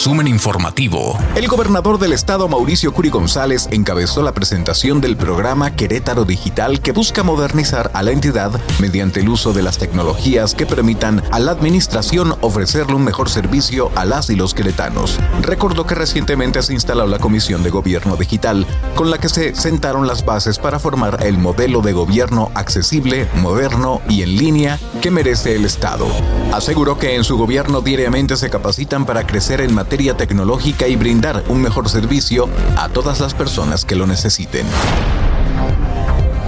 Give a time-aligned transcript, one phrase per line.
[0.00, 1.18] Resumen informativo.
[1.34, 6.92] El gobernador del estado, Mauricio Curi González, encabezó la presentación del programa Querétaro Digital que
[6.92, 11.52] busca modernizar a la entidad mediante el uso de las tecnologías que permitan a la
[11.52, 15.18] administración ofrecerle un mejor servicio a las y los queretanos.
[15.42, 20.06] Recordó que recientemente se instaló la Comisión de Gobierno Digital, con la que se sentaron
[20.06, 25.56] las bases para formar el modelo de gobierno accesible, moderno y en línea que merece
[25.56, 26.06] el Estado.
[26.54, 31.44] Aseguró que en su gobierno diariamente se capacitan para crecer en materia tecnológica y brindar
[31.48, 34.66] un mejor servicio a todas las personas que lo necesiten.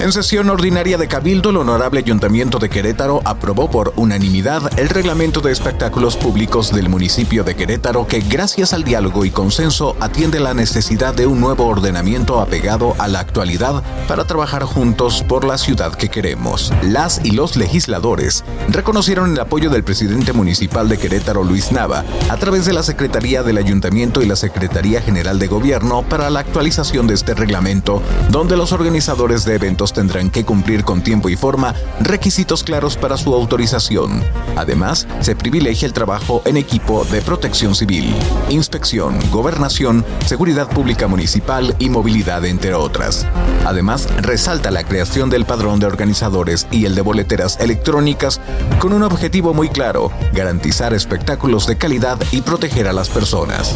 [0.02, 5.40] En sesión ordinaria de Cabildo, el Honorable Ayuntamiento de Querétaro aprobó por unanimidad el reglamento
[5.40, 10.54] de espectáculos públicos del municipio de Querétaro que, gracias al diálogo y consenso, atiende la
[10.54, 15.94] necesidad de un nuevo ordenamiento apegado a la actualidad para trabajar juntos por la ciudad
[15.94, 16.72] que queremos.
[16.82, 22.36] Las y los legisladores reconocieron el apoyo del presidente municipal de Querétaro, Luis Nava, a
[22.38, 27.06] través de la Secretaría del Ayuntamiento y la Secretaría General de Gobierno para la actualización
[27.06, 31.74] de este reglamento, donde los organizadores de eventos tendrán que cumplir con tiempo y forma
[32.00, 34.22] requisitos claros para su autorización.
[34.56, 38.14] Además, se privilegia el trabajo en equipo de protección civil,
[38.48, 43.26] inspección, gobernación, seguridad pública municipal y movilidad, entre otras.
[43.64, 48.40] Además, resalta la creación del padrón de organizadores y el de boleteras electrónicas
[48.78, 53.74] con un objetivo muy claro, garantizar espectáculos de calidad y proteger a las personas.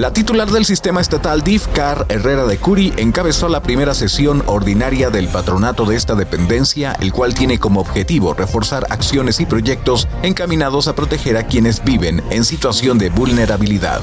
[0.00, 5.28] La titular del sistema estatal DIFCAR, Herrera de Curi, encabezó la primera sesión ordinaria del
[5.28, 10.94] patronato de esta dependencia, el cual tiene como objetivo reforzar acciones y proyectos encaminados a
[10.94, 14.00] proteger a quienes viven en situación de vulnerabilidad.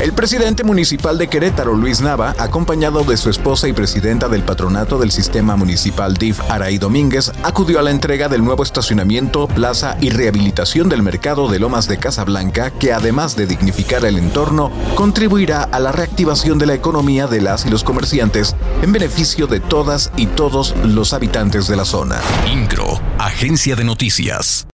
[0.00, 4.98] El presidente municipal de Querétaro, Luis Nava, acompañado de su esposa y presidenta del patronato
[4.98, 10.08] del sistema municipal DIF, Araí Domínguez, acudió a la entrega del nuevo estacionamiento, plaza y
[10.08, 15.78] rehabilitación del mercado de Lomas de Casablanca, que además de dignificar el entorno, contribuirá a
[15.78, 20.28] la reactivación de la economía de las y los comerciantes en beneficio de todas y
[20.28, 22.18] todos los habitantes de la zona.
[22.50, 24.66] Incro, Agencia de Noticias.